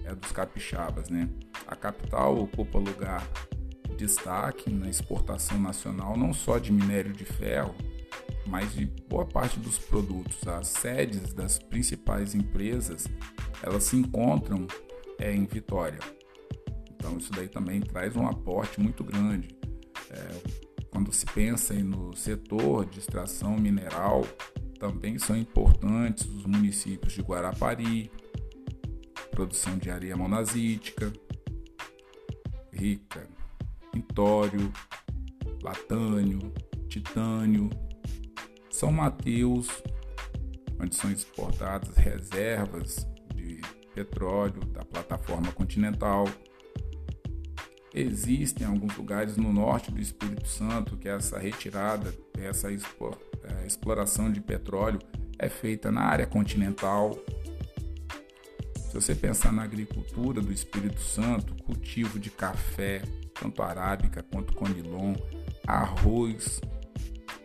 é 0.10 0.16
dos 0.16 0.32
capixabas, 0.32 1.10
né? 1.10 1.30
A 1.68 1.76
capital 1.76 2.38
ocupa 2.40 2.80
lugar 2.80 3.28
de 3.88 3.96
destaque 3.96 4.72
na 4.72 4.90
exportação 4.90 5.60
nacional 5.60 6.18
não 6.18 6.34
só 6.34 6.58
de 6.58 6.72
minério 6.72 7.14
de 7.14 7.26
ferro, 7.26 7.76
mas 8.48 8.74
de 8.74 8.86
boa 9.08 9.26
parte 9.26 9.60
dos 9.60 9.78
produtos. 9.78 10.48
As 10.48 10.68
sedes 10.68 11.34
das 11.34 11.60
principais 11.60 12.34
empresas 12.34 13.08
elas 13.62 13.84
se 13.84 13.96
encontram 13.96 14.66
é, 15.20 15.34
em 15.34 15.46
Vitória. 15.46 16.00
Então 16.96 17.18
isso 17.18 17.32
daí 17.32 17.48
também 17.48 17.82
traz 17.82 18.16
um 18.16 18.28
aporte 18.28 18.80
muito 18.80 19.04
grande. 19.04 19.50
É, 20.10 20.80
quando 20.90 21.14
se 21.14 21.26
pensa 21.26 21.74
no 21.76 22.16
setor 22.16 22.86
de 22.86 23.00
extração 23.00 23.56
mineral, 23.58 24.26
também 24.80 25.20
são 25.20 25.36
importantes 25.36 26.26
os 26.26 26.46
municípios 26.46 27.14
de 27.14 27.22
Guarapari, 27.22 28.10
produção 29.40 29.78
de 29.78 29.90
areia 29.90 30.18
monazítica, 30.18 31.14
rica 32.74 33.26
em 33.96 34.02
tório, 34.02 34.70
latânio, 35.64 36.54
titânio, 36.90 37.70
São 38.70 38.92
Mateus, 38.92 39.70
onde 40.78 40.94
são 40.94 41.10
exportadas 41.10 41.96
reservas 41.96 43.08
de 43.34 43.62
petróleo 43.96 44.60
da 44.74 44.84
plataforma 44.84 45.54
continental, 45.54 46.26
Existem 47.92 48.68
alguns 48.68 48.96
lugares 48.96 49.36
no 49.36 49.52
norte 49.52 49.92
do 49.92 50.00
Espírito 50.00 50.48
Santo 50.48 50.96
que 50.96 51.10
essa 51.10 51.40
retirada, 51.40 52.14
essa 52.38 52.72
é, 52.72 53.66
exploração 53.66 54.32
de 54.32 54.40
petróleo 54.40 55.00
é 55.40 55.50
feita 55.50 55.92
na 55.92 56.02
área 56.02 56.28
continental. 56.28 57.18
Se 58.90 58.96
você 58.96 59.14
pensar 59.14 59.54
na 59.54 59.62
agricultura 59.62 60.42
do 60.42 60.52
Espírito 60.52 61.00
Santo, 61.00 61.54
cultivo 61.64 62.18
de 62.18 62.32
café, 62.32 63.04
tanto 63.40 63.62
arábica 63.62 64.24
quanto 64.24 64.52
conilon, 64.56 65.14
arroz, 65.68 66.60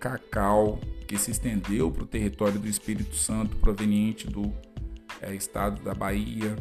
cacau, 0.00 0.80
que 1.06 1.18
se 1.18 1.32
estendeu 1.32 1.92
para 1.92 2.04
o 2.04 2.06
território 2.06 2.58
do 2.58 2.66
Espírito 2.66 3.14
Santo 3.14 3.56
proveniente 3.56 4.26
do 4.26 4.54
é, 5.20 5.34
estado 5.34 5.82
da 5.82 5.92
Bahia. 5.92 6.56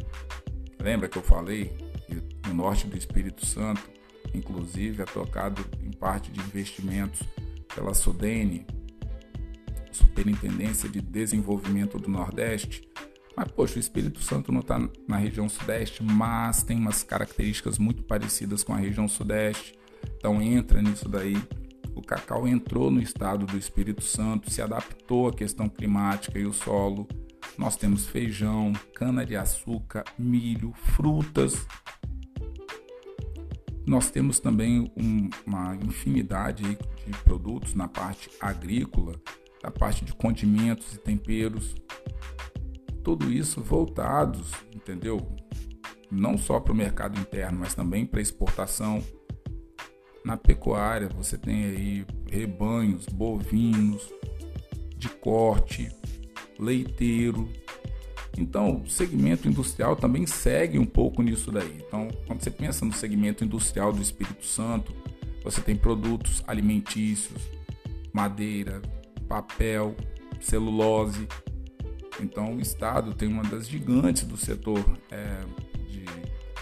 Lembra 0.78 1.08
que 1.08 1.16
eu 1.16 1.22
falei 1.22 1.72
no 2.46 2.52
norte 2.52 2.86
do 2.86 2.94
Espírito 2.94 3.46
Santo, 3.46 3.82
inclusive 4.34 5.00
é 5.00 5.06
tocado 5.06 5.64
em 5.82 5.92
parte 5.92 6.30
de 6.30 6.40
investimentos 6.40 7.22
pela 7.74 7.94
Sudene, 7.94 8.66
Superintendência 9.90 10.90
de 10.90 11.00
Desenvolvimento 11.00 11.98
do 11.98 12.10
Nordeste. 12.10 12.86
Mas, 13.36 13.48
poxa, 13.48 13.76
o 13.76 13.80
Espírito 13.80 14.20
Santo 14.20 14.52
não 14.52 14.60
está 14.60 14.78
na 15.08 15.16
região 15.16 15.48
Sudeste, 15.48 16.02
mas 16.02 16.62
tem 16.62 16.78
umas 16.78 17.02
características 17.02 17.78
muito 17.78 18.02
parecidas 18.04 18.62
com 18.62 18.72
a 18.72 18.76
região 18.76 19.08
Sudeste. 19.08 19.74
Então, 20.16 20.40
entra 20.40 20.80
nisso 20.80 21.08
daí. 21.08 21.36
O 21.94 22.02
cacau 22.02 22.46
entrou 22.46 22.90
no 22.90 23.00
estado 23.00 23.46
do 23.46 23.56
Espírito 23.56 24.02
Santo, 24.02 24.50
se 24.50 24.60
adaptou 24.60 25.28
à 25.28 25.32
questão 25.32 25.68
climática 25.68 26.38
e 26.38 26.46
o 26.46 26.52
solo. 26.52 27.08
Nós 27.56 27.76
temos 27.76 28.06
feijão, 28.06 28.72
cana-de-açúcar, 28.94 30.04
milho, 30.18 30.72
frutas 30.96 31.66
nós 33.86 34.10
temos 34.10 34.40
também 34.40 34.90
um, 34.96 35.28
uma 35.46 35.76
infinidade 35.76 36.62
de 37.06 37.18
produtos 37.22 37.74
na 37.74 37.86
parte 37.86 38.30
agrícola, 38.40 39.14
na 39.62 39.70
parte 39.70 40.04
de 40.04 40.14
condimentos 40.14 40.94
e 40.94 40.98
temperos, 40.98 41.74
tudo 43.04 43.30
isso 43.30 43.60
voltados, 43.60 44.50
entendeu? 44.74 45.20
Não 46.10 46.36
só 46.36 46.58
para 46.58 46.72
o 46.72 46.76
mercado 46.76 47.20
interno, 47.20 47.60
mas 47.60 47.74
também 47.74 48.04
para 48.04 48.20
exportação. 48.20 49.00
Na 50.24 50.36
pecuária, 50.36 51.08
você 51.08 51.38
tem 51.38 51.64
aí 51.64 52.06
rebanhos 52.30 53.06
bovinos, 53.06 54.10
de 54.96 55.08
corte, 55.10 55.94
leiteiro, 56.58 57.46
então, 58.36 58.82
o 58.82 58.90
segmento 58.90 59.48
industrial 59.48 59.94
também 59.94 60.26
segue 60.26 60.78
um 60.78 60.84
pouco 60.84 61.22
nisso 61.22 61.52
daí. 61.52 61.82
Então, 61.86 62.08
quando 62.26 62.42
você 62.42 62.50
pensa 62.50 62.84
no 62.84 62.92
segmento 62.92 63.44
industrial 63.44 63.92
do 63.92 64.02
Espírito 64.02 64.44
Santo, 64.44 64.92
você 65.42 65.60
tem 65.60 65.76
produtos 65.76 66.42
alimentícios, 66.46 67.40
madeira, 68.12 68.82
papel, 69.28 69.94
celulose. 70.40 71.28
Então, 72.20 72.54
o 72.54 72.60
Estado 72.60 73.14
tem 73.14 73.28
uma 73.28 73.42
das 73.42 73.68
gigantes 73.68 74.24
do 74.24 74.36
setor 74.36 74.84
é, 75.10 75.40
de 75.88 76.04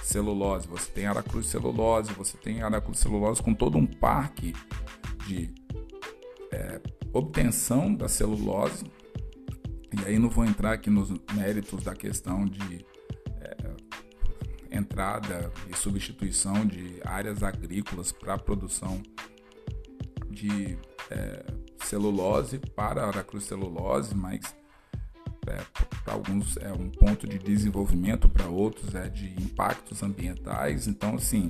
celulose. 0.03 0.67
Você 0.69 0.91
tem 0.91 1.07
Aracruz 1.07 1.47
Celulose, 1.47 2.13
você 2.13 2.37
tem 2.37 2.63
Aracruz 2.63 2.99
Celulose 2.99 3.43
com 3.43 3.55
todo 3.55 3.77
um 3.79 3.87
parque 3.87 4.55
de 5.27 5.55
é, 6.51 6.81
obtenção 7.13 7.95
da 7.95 8.09
celulose 8.09 8.85
e 9.93 10.07
aí 10.07 10.19
não 10.19 10.31
vou 10.31 10.45
entrar 10.45 10.73
aqui 10.73 10.89
nos 10.89 11.11
méritos 11.35 11.85
da 11.85 11.95
questão 11.95 12.47
de 12.47 12.85
é, 13.41 14.77
entrada 14.77 15.53
e 15.69 15.77
substituição 15.77 16.67
de 16.67 16.99
áreas 17.05 17.43
agrícolas 17.43 18.11
para 18.11 18.35
a 18.35 18.39
produção 18.39 19.03
de 20.31 20.79
é, 21.11 21.45
celulose 21.85 22.59
para 22.75 23.07
aracrocelulose, 23.07 24.15
mas 24.15 24.57
é, 25.47 25.61
para 26.05 26.15
alguns 26.15 26.57
é 26.57 26.73
um 26.73 26.89
ponto 26.89 27.27
de 27.27 27.39
desenvolvimento, 27.39 28.29
para 28.29 28.47
outros 28.47 28.95
é 28.95 29.09
de 29.09 29.27
impactos 29.43 30.03
ambientais. 30.03 30.87
Então, 30.87 31.17
assim, 31.17 31.49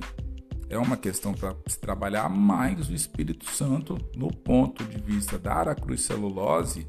é 0.69 0.77
uma 0.77 0.97
questão 0.97 1.33
para 1.33 1.55
se 1.67 1.79
trabalhar, 1.79 2.27
mas 2.29 2.89
o 2.89 2.93
Espírito 2.93 3.49
Santo, 3.49 3.97
no 4.15 4.33
ponto 4.33 4.83
de 4.83 4.97
vista 4.99 5.37
da 5.37 5.53
Aracruz 5.53 6.01
Celulose, 6.01 6.87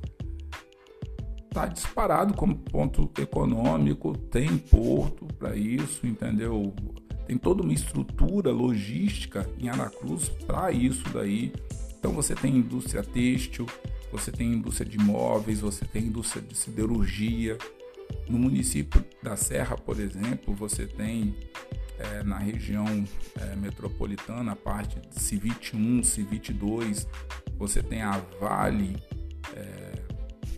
está 1.46 1.66
disparado 1.66 2.34
como 2.34 2.56
ponto 2.56 3.10
econômico, 3.20 4.16
tem 4.16 4.56
porto 4.56 5.26
para 5.38 5.54
isso, 5.54 6.06
entendeu? 6.06 6.74
Tem 7.26 7.38
toda 7.38 7.62
uma 7.62 7.72
estrutura 7.72 8.50
logística 8.50 9.48
em 9.58 9.68
Aracruz 9.68 10.28
para 10.28 10.72
isso 10.72 11.04
daí. 11.10 11.52
Então 11.98 12.12
você 12.12 12.34
tem 12.34 12.56
indústria 12.56 13.02
têxtil, 13.02 13.66
você 14.14 14.30
tem 14.30 14.52
indústria 14.52 14.88
de 14.88 14.96
imóveis, 14.96 15.58
você 15.58 15.84
tem 15.84 16.04
indústria 16.04 16.40
de 16.40 16.56
siderurgia. 16.56 17.58
No 18.28 18.38
município 18.38 19.04
da 19.20 19.34
Serra, 19.34 19.76
por 19.76 19.98
exemplo, 19.98 20.54
você 20.54 20.86
tem 20.86 21.34
é, 21.98 22.22
na 22.22 22.38
região 22.38 22.86
é, 23.40 23.56
metropolitana, 23.56 24.52
a 24.52 24.56
parte 24.56 25.00
de 25.00 25.20
Civit 25.20 25.74
1, 25.74 26.04
Civit 26.04 26.52
2, 26.52 27.08
você 27.58 27.82
tem 27.82 28.02
a 28.02 28.22
Vale, 28.40 29.02
é, 29.52 29.92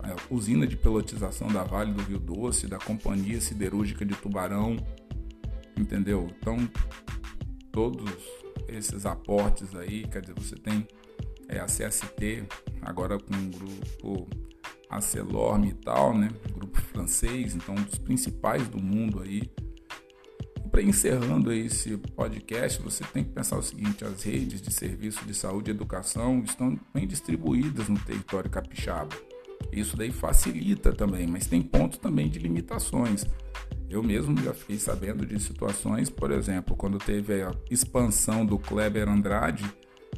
a 0.01 0.15
usina 0.29 0.67
de 0.67 0.77
pelotização 0.77 1.49
da 1.49 1.65
Vale 1.65 1.95
do 1.95 2.03
Rio 2.03 2.19
Doce, 2.19 2.67
da 2.67 2.79
Companhia 2.79 3.41
Siderúrgica 3.41 4.05
de 4.05 4.15
Tubarão, 4.17 4.77
entendeu? 5.79 6.29
Então, 6.39 6.59
todos 7.73 8.13
esses 8.69 9.07
aportes 9.07 9.75
aí, 9.75 10.07
quer 10.07 10.21
dizer, 10.21 10.35
você 10.35 10.57
tem 10.57 10.87
é, 11.49 11.59
a 11.59 11.67
CST, 11.67 12.45
agora 12.83 13.19
com 13.19 13.35
o 13.35 13.51
grupo 13.51 14.29
Acelorme 14.89 15.71
e 15.71 15.75
tal, 15.75 16.17
né? 16.17 16.31
Grupo 16.55 16.81
francês, 16.81 17.55
então 17.55 17.75
um 17.75 17.83
dos 17.83 17.99
principais 17.99 18.69
do 18.69 18.79
mundo 18.79 19.21
aí, 19.21 19.43
para 20.71 20.83
encerrando 20.83 21.53
esse 21.53 21.97
podcast, 21.97 22.81
você 22.83 23.03
tem 23.05 23.25
que 23.25 23.31
pensar 23.31 23.59
o 23.59 23.63
seguinte: 23.63 24.05
as 24.05 24.23
redes 24.23 24.61
de 24.61 24.73
serviço 24.73 25.25
de 25.25 25.35
saúde 25.35 25.71
e 25.71 25.75
educação 25.75 26.43
estão 26.45 26.79
bem 26.95 27.07
distribuídas 27.07 27.89
no 27.89 27.99
território 27.99 28.51
capixaba. 28.51 29.17
Isso 29.73 29.97
daí 29.97 30.13
facilita 30.13 30.93
também, 30.93 31.27
mas 31.27 31.47
tem 31.47 31.63
pontos 31.63 31.99
também 31.99 32.29
de 32.29 32.39
limitações. 32.39 33.25
Eu 33.89 34.03
mesmo 34.03 34.37
já 34.43 34.53
fiquei 34.53 34.79
sabendo 34.79 35.25
de 35.25 35.41
situações, 35.41 36.11
por 36.11 36.31
exemplo, 36.31 36.77
quando 36.77 36.99
teve 36.99 37.43
a 37.43 37.53
expansão 37.71 38.45
do 38.45 38.59
Kleber 38.59 39.09
Andrade, 39.09 39.65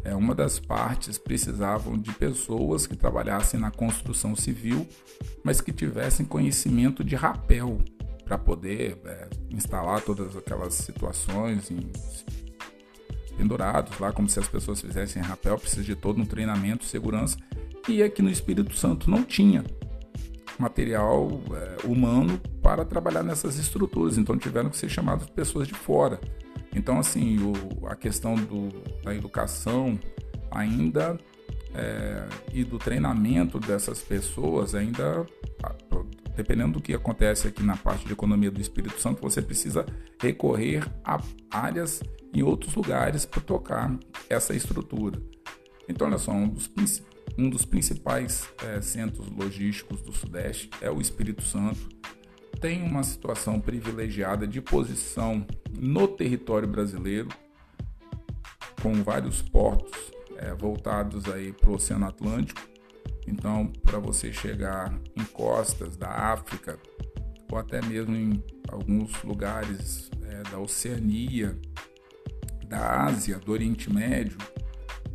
é, 0.04 0.14
uma 0.14 0.34
das 0.34 0.58
partes 0.58 1.18
precisavam 1.18 1.96
de 1.96 2.12
pessoas 2.12 2.86
que 2.86 2.96
trabalhassem 2.96 3.58
na 3.58 3.70
construção 3.70 4.34
civil, 4.36 4.86
mas 5.42 5.60
que 5.60 5.72
tivessem 5.72 6.24
conhecimento 6.24 7.02
de 7.02 7.16
rapel 7.16 7.78
para 8.24 8.38
poder 8.38 8.98
é, 9.04 9.28
instalar 9.50 10.02
todas 10.02 10.36
aquelas 10.36 10.74
situações 10.74 11.70
em, 11.70 11.90
pendurados 13.36 13.98
lá, 13.98 14.12
como 14.12 14.28
se 14.28 14.38
as 14.38 14.48
pessoas 14.48 14.80
fizessem 14.80 15.22
rapel, 15.22 15.58
precisa 15.58 15.82
de 15.82 15.94
todo 15.94 16.20
um 16.20 16.26
treinamento, 16.26 16.84
segurança. 16.84 17.38
E 17.88 18.02
aqui 18.02 18.20
no 18.20 18.28
Espírito 18.28 18.74
Santo 18.76 19.10
não 19.10 19.22
tinha 19.22 19.64
material 20.58 21.40
é, 21.52 21.86
humano 21.86 22.38
para 22.60 22.84
trabalhar 22.84 23.22
nessas 23.22 23.56
estruturas, 23.58 24.18
então 24.18 24.36
tiveram 24.36 24.68
que 24.68 24.76
ser 24.76 24.88
chamados 24.88 25.28
pessoas 25.30 25.68
de 25.68 25.74
fora. 25.74 26.20
Então, 26.78 26.98
assim, 26.98 27.38
o, 27.38 27.86
a 27.86 27.96
questão 27.96 28.36
do, 28.36 28.68
da 29.02 29.14
educação 29.14 29.98
ainda 30.50 31.18
é, 31.74 32.24
e 32.52 32.64
do 32.64 32.78
treinamento 32.78 33.58
dessas 33.58 34.00
pessoas 34.00 34.74
ainda 34.74 35.26
dependendo 36.36 36.74
do 36.74 36.80
que 36.80 36.94
acontece 36.94 37.48
aqui 37.48 37.64
na 37.64 37.76
parte 37.76 38.06
de 38.06 38.12
economia 38.12 38.48
do 38.48 38.60
Espírito 38.60 39.00
Santo, 39.00 39.20
você 39.20 39.42
precisa 39.42 39.84
recorrer 40.20 40.88
a 41.04 41.20
áreas 41.50 42.00
em 42.32 42.42
outros 42.42 42.76
lugares 42.76 43.26
para 43.26 43.40
tocar 43.40 43.98
essa 44.30 44.54
estrutura. 44.54 45.20
Então, 45.88 46.06
olha 46.06 46.16
só, 46.16 46.30
um 46.30 46.46
dos, 46.46 46.70
um 47.36 47.50
dos 47.50 47.64
principais 47.64 48.48
é, 48.62 48.80
centros 48.80 49.28
logísticos 49.28 50.00
do 50.00 50.12
Sudeste 50.12 50.70
é 50.80 50.88
o 50.88 51.00
Espírito 51.00 51.42
Santo. 51.42 51.88
Tem 52.60 52.82
uma 52.82 53.02
situação 53.02 53.60
privilegiada 53.60 54.46
de 54.46 54.60
posição 54.60 55.46
no 55.78 56.08
território 56.08 56.68
brasileiro, 56.68 57.28
com 58.82 58.94
vários 59.02 59.42
portos 59.42 60.12
é, 60.36 60.54
voltados 60.54 61.28
aí 61.28 61.52
para 61.52 61.70
o 61.70 61.74
Oceano 61.74 62.06
Atlântico 62.06 62.68
então, 63.28 63.70
para 63.82 63.98
você 63.98 64.32
chegar 64.32 64.98
em 65.14 65.24
costas 65.24 65.96
da 65.96 66.08
África, 66.08 66.78
ou 67.50 67.58
até 67.58 67.80
mesmo 67.82 68.16
em 68.16 68.42
alguns 68.66 69.22
lugares 69.22 70.10
é, 70.24 70.42
da 70.50 70.58
Oceania, 70.58 71.58
da 72.66 73.04
Ásia, 73.04 73.38
do 73.38 73.52
Oriente 73.52 73.92
Médio, 73.92 74.38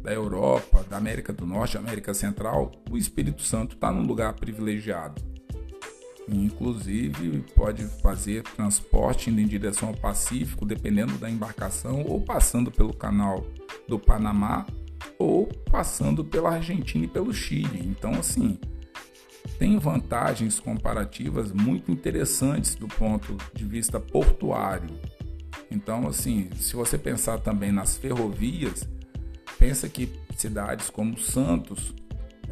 da 0.02 0.14
Europa, 0.14 0.86
da 0.88 0.98
América 0.98 1.34
do 1.34 1.46
Norte, 1.46 1.78
América 1.78 2.14
Central, 2.14 2.72
o 2.92 2.98
Espírito 2.98 3.42
Santo 3.42 3.76
está 3.76 3.92
num 3.92 4.06
lugar 4.06 4.34
privilegiado. 4.34 5.33
Inclusive, 6.28 7.44
pode 7.56 7.84
fazer 8.02 8.44
transporte 8.44 9.30
indo 9.30 9.42
em 9.42 9.48
direção 9.48 9.90
ao 9.90 9.96
Pacífico, 9.96 10.66
dependendo 10.66 11.18
da 11.18 11.30
embarcação, 11.30 12.04
ou 12.06 12.22
passando 12.22 12.72
pelo 12.72 12.94
canal 12.94 13.46
do 13.88 14.00
Panamá 14.00 14.66
ou 15.20 15.48
passando 15.70 16.24
pela 16.24 16.52
Argentina 16.52 17.06
e 17.06 17.08
pelo 17.08 17.34
Chile. 17.34 17.82
Então, 17.86 18.12
assim, 18.12 18.58
tem 19.60 19.78
vantagens 19.78 20.60
comparativas 20.60 21.52
muito 21.52 21.92
interessantes 21.92 22.76
do 22.76 22.88
ponto 22.88 23.38
de 23.54 23.66
vista 23.66 24.00
portuário. 24.00 24.90
Então, 25.70 26.08
assim, 26.08 26.50
se 26.56 26.76
você 26.76 26.98
pensar 26.98 27.40
também 27.40 27.72
nas 27.72 27.98
ferrovias, 27.98 28.88
pensa 29.58 29.90
que 29.90 30.10
cidades 30.36 30.90
como 30.90 31.18
Santos 31.18 31.94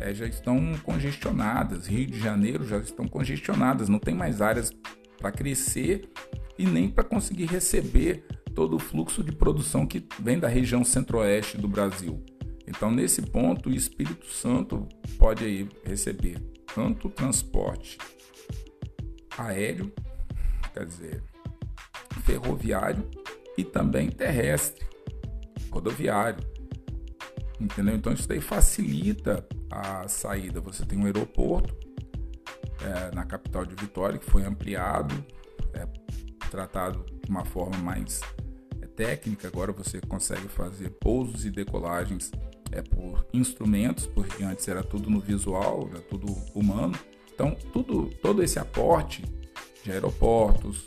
é, 0.01 0.13
já 0.13 0.25
estão 0.25 0.73
congestionadas, 0.83 1.85
Rio 1.85 2.07
de 2.07 2.19
Janeiro 2.19 2.67
já 2.67 2.77
estão 2.77 3.07
congestionadas, 3.07 3.87
não 3.87 3.99
tem 3.99 4.15
mais 4.15 4.41
áreas 4.41 4.71
para 5.19 5.31
crescer 5.31 6.09
e 6.57 6.65
nem 6.65 6.89
para 6.89 7.03
conseguir 7.03 7.45
receber 7.45 8.25
todo 8.55 8.75
o 8.75 8.79
fluxo 8.79 9.23
de 9.23 9.31
produção 9.31 9.85
que 9.85 10.05
vem 10.19 10.39
da 10.39 10.47
região 10.47 10.83
centro-oeste 10.83 11.57
do 11.57 11.67
Brasil. 11.67 12.23
Então, 12.67 12.89
nesse 12.89 13.21
ponto, 13.21 13.69
o 13.69 13.73
Espírito 13.73 14.25
Santo 14.25 14.87
pode 15.17 15.43
aí 15.43 15.69
receber 15.85 16.37
tanto 16.73 17.09
transporte 17.09 17.97
aéreo, 19.37 19.91
quer 20.73 20.85
dizer, 20.85 21.23
ferroviário 22.23 23.07
e 23.57 23.63
também 23.63 24.09
terrestre, 24.09 24.85
rodoviário. 25.69 26.50
Entendeu? 27.61 27.95
Então 27.95 28.11
isso 28.11 28.27
daí 28.27 28.41
facilita 28.41 29.45
a 29.69 30.07
saída. 30.07 30.59
Você 30.61 30.83
tem 30.83 30.97
um 30.97 31.05
aeroporto 31.05 31.75
é, 32.81 33.13
na 33.15 33.23
capital 33.23 33.65
de 33.65 33.75
Vitória 33.75 34.17
que 34.17 34.25
foi 34.25 34.43
ampliado, 34.43 35.13
é, 35.73 35.85
tratado 36.49 37.05
de 37.23 37.29
uma 37.29 37.45
forma 37.45 37.77
mais 37.77 38.21
é, 38.81 38.87
técnica. 38.87 39.47
Agora 39.47 39.71
você 39.71 40.01
consegue 40.01 40.47
fazer 40.47 40.89
pousos 40.89 41.45
e 41.45 41.51
decolagens 41.51 42.31
é 42.71 42.81
por 42.81 43.25
instrumentos, 43.33 44.07
porque 44.07 44.43
antes 44.43 44.67
era 44.67 44.81
tudo 44.81 45.09
no 45.09 45.19
visual, 45.19 45.89
era 45.91 46.01
tudo 46.01 46.25
humano. 46.55 46.97
Então, 47.33 47.55
tudo, 47.73 48.09
todo 48.21 48.41
esse 48.41 48.57
aporte 48.57 49.23
de 49.83 49.91
aeroportos, 49.91 50.85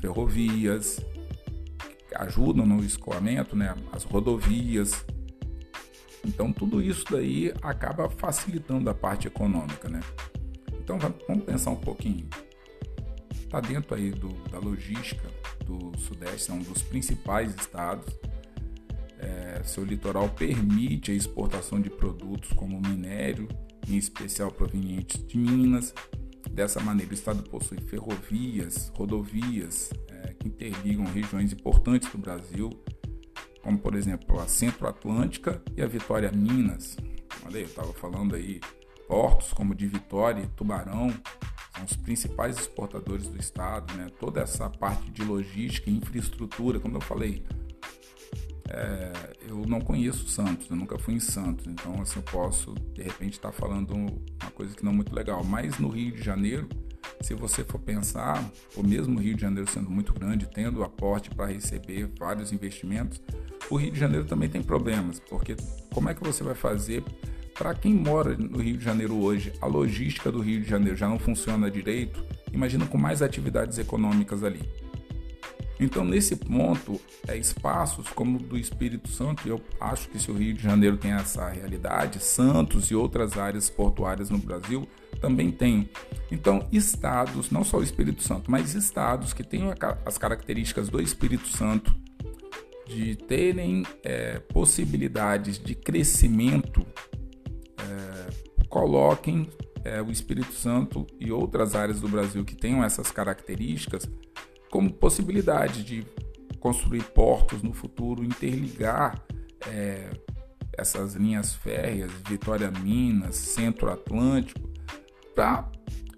ferrovias, 0.00 1.04
ajudam 2.14 2.64
no 2.64 2.84
escoamento, 2.84 3.56
né? 3.56 3.74
as 3.92 4.04
rodovias. 4.04 5.04
Então, 6.24 6.52
tudo 6.52 6.80
isso 6.80 7.04
daí 7.10 7.52
acaba 7.62 8.08
facilitando 8.08 8.88
a 8.88 8.94
parte 8.94 9.26
econômica. 9.26 9.88
Né? 9.88 10.00
Então, 10.82 10.98
vamos 11.26 11.44
pensar 11.44 11.70
um 11.70 11.76
pouquinho. 11.76 12.28
Está 13.32 13.60
dentro 13.60 13.94
aí 13.94 14.10
do, 14.10 14.28
da 14.50 14.58
logística 14.58 15.28
do 15.66 15.92
Sudeste, 15.98 16.50
é 16.50 16.54
um 16.54 16.62
dos 16.62 16.82
principais 16.82 17.54
estados 17.54 18.12
é, 19.22 19.62
seu 19.62 19.84
litoral 19.84 20.28
permite 20.28 21.12
a 21.12 21.14
exportação 21.14 21.80
de 21.80 21.88
produtos 21.88 22.52
como 22.54 22.80
minério, 22.80 23.46
em 23.88 23.96
especial 23.96 24.50
provenientes 24.50 25.24
de 25.24 25.38
Minas. 25.38 25.94
Dessa 26.50 26.80
maneira, 26.80 27.12
o 27.12 27.14
estado 27.14 27.42
possui 27.48 27.78
ferrovias, 27.82 28.90
rodovias 28.96 29.90
é, 30.10 30.34
que 30.34 30.48
interligam 30.48 31.04
regiões 31.04 31.52
importantes 31.52 32.10
do 32.10 32.18
Brasil, 32.18 32.70
como 33.62 33.78
por 33.78 33.94
exemplo 33.94 34.40
a 34.40 34.46
Centro-Atlântica 34.46 35.62
e 35.76 35.82
a 35.82 35.86
Vitória 35.86 36.30
Minas. 36.32 36.96
Olha 37.46 37.56
aí, 37.56 37.62
eu 37.62 37.68
estava 37.68 37.92
falando 37.92 38.34
aí, 38.34 38.60
portos 39.08 39.52
como 39.52 39.74
de 39.74 39.86
Vitória 39.86 40.42
e 40.42 40.46
Tubarão 40.48 41.10
são 41.74 41.84
os 41.84 41.96
principais 41.96 42.58
exportadores 42.58 43.28
do 43.28 43.38
estado, 43.38 43.94
né? 43.94 44.06
Toda 44.20 44.40
essa 44.40 44.68
parte 44.68 45.10
de 45.10 45.24
logística 45.24 45.88
e 45.88 45.96
infraestrutura, 45.96 46.78
como 46.78 46.96
eu 46.96 47.00
falei, 47.00 47.44
é, 48.68 49.12
eu 49.48 49.66
não 49.66 49.80
conheço 49.80 50.28
Santos, 50.28 50.70
eu 50.70 50.76
nunca 50.76 50.98
fui 50.98 51.14
em 51.14 51.20
Santos, 51.20 51.66
então 51.66 52.00
assim 52.00 52.18
eu 52.18 52.22
posso 52.22 52.74
de 52.94 53.02
repente 53.02 53.34
estar 53.34 53.52
falando 53.52 53.94
uma 53.94 54.50
coisa 54.54 54.74
que 54.74 54.84
não 54.84 54.92
é 54.92 54.94
muito 54.94 55.14
legal. 55.14 55.44
Mas 55.44 55.78
no 55.78 55.88
Rio 55.88 56.12
de 56.12 56.22
Janeiro 56.22 56.68
se 57.22 57.34
você 57.34 57.62
for 57.64 57.78
pensar, 57.78 58.44
o 58.76 58.82
mesmo 58.82 59.18
Rio 59.18 59.34
de 59.34 59.42
Janeiro 59.42 59.70
sendo 59.70 59.88
muito 59.88 60.12
grande, 60.12 60.46
tendo 60.46 60.82
aporte 60.82 61.30
para 61.30 61.46
receber 61.46 62.10
vários 62.18 62.52
investimentos, 62.52 63.22
o 63.70 63.76
Rio 63.76 63.92
de 63.92 63.98
Janeiro 63.98 64.26
também 64.26 64.48
tem 64.48 64.62
problemas, 64.62 65.20
porque 65.20 65.56
como 65.94 66.10
é 66.10 66.14
que 66.14 66.22
você 66.22 66.42
vai 66.42 66.54
fazer 66.54 67.02
para 67.54 67.74
quem 67.74 67.94
mora 67.94 68.36
no 68.36 68.58
Rio 68.58 68.76
de 68.76 68.84
Janeiro 68.84 69.14
hoje, 69.22 69.52
a 69.60 69.66
logística 69.66 70.32
do 70.32 70.40
Rio 70.40 70.62
de 70.62 70.68
Janeiro 70.68 70.96
já 70.96 71.08
não 71.08 71.18
funciona 71.18 71.70
direito, 71.70 72.24
imagina 72.52 72.86
com 72.86 72.98
mais 72.98 73.22
atividades 73.22 73.78
econômicas 73.78 74.42
ali. 74.42 74.62
Então, 75.78 76.04
nesse 76.04 76.36
ponto, 76.36 77.00
é, 77.26 77.36
espaços 77.36 78.08
como 78.08 78.38
o 78.38 78.42
do 78.42 78.56
Espírito 78.56 79.08
Santo, 79.08 79.48
eu 79.48 79.60
acho 79.80 80.08
que 80.08 80.18
se 80.18 80.30
o 80.30 80.34
Rio 80.34 80.54
de 80.54 80.62
Janeiro 80.62 80.96
tem 80.96 81.12
essa 81.12 81.48
realidade, 81.48 82.20
Santos 82.20 82.90
e 82.90 82.94
outras 82.94 83.36
áreas 83.36 83.68
portuárias 83.68 84.30
no 84.30 84.38
Brasil 84.38 84.86
também 85.22 85.52
tem. 85.52 85.88
Então, 86.30 86.68
estados, 86.72 87.50
não 87.50 87.62
só 87.62 87.78
o 87.78 87.82
Espírito 87.82 88.22
Santo, 88.22 88.50
mas 88.50 88.74
estados 88.74 89.32
que 89.32 89.44
têm 89.44 89.70
as 90.04 90.18
características 90.18 90.88
do 90.88 91.00
Espírito 91.00 91.46
Santo, 91.46 91.94
de 92.88 93.14
terem 93.14 93.86
é, 94.02 94.40
possibilidades 94.40 95.58
de 95.58 95.74
crescimento, 95.74 96.84
é, 97.78 98.66
coloquem 98.68 99.48
é, 99.84 100.02
o 100.02 100.10
Espírito 100.10 100.52
Santo 100.52 101.06
e 101.18 101.30
outras 101.30 101.76
áreas 101.76 102.00
do 102.00 102.08
Brasil 102.08 102.44
que 102.44 102.56
tenham 102.56 102.82
essas 102.82 103.10
características 103.10 104.10
como 104.70 104.92
possibilidade 104.92 105.84
de 105.84 106.04
construir 106.58 107.04
portos 107.04 107.62
no 107.62 107.72
futuro, 107.72 108.24
interligar 108.24 109.22
é, 109.68 110.10
essas 110.76 111.14
linhas 111.14 111.54
férreas, 111.54 112.10
Vitória 112.28 112.70
Minas, 112.70 113.36
Centro 113.36 113.90
Atlântico, 113.90 114.61
para 115.34 115.70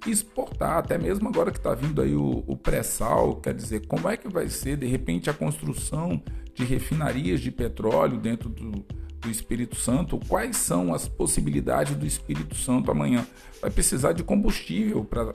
exportar, 0.07 0.79
até 0.79 0.99
mesmo 0.99 1.29
agora 1.29 1.51
que 1.51 1.59
está 1.59 1.75
vindo 1.75 2.01
aí 2.03 2.15
o, 2.15 2.45
o 2.47 2.57
pré-sal, 2.57 3.37
quer 3.37 3.55
dizer, 3.55 3.87
como 3.87 4.09
é 4.09 4.17
que 4.17 4.29
vai 4.29 4.49
ser 4.49 4.77
de 4.77 4.87
repente 4.87 5.31
a 5.31 5.35
construção 5.35 6.23
de 6.55 6.65
refinarias 6.65 7.41
de 7.41 7.51
petróleo 7.51 8.19
dentro 8.19 8.49
do, 8.49 8.85
do 9.21 9.31
Espírito 9.31 9.77
Santo? 9.77 10.21
Quais 10.29 10.57
são 10.57 10.93
as 10.93 11.09
possibilidades 11.09 11.97
do 11.97 12.07
Espírito 12.07 12.55
Santo 12.55 12.91
amanhã? 12.91 13.27
Vai 13.61 13.71
precisar 13.71 14.13
de 14.13 14.23
combustível 14.23 15.05
para 15.05 15.33